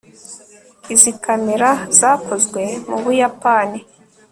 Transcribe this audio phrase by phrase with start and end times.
[0.93, 1.69] izi kamera
[1.99, 3.79] zakozwe mu buyapani